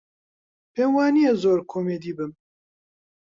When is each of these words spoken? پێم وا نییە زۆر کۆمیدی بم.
پێم 0.73 0.91
وا 0.95 1.05
نییە 1.15 1.33
زۆر 1.43 1.59
کۆمیدی 1.71 2.13
بم. 2.17 2.31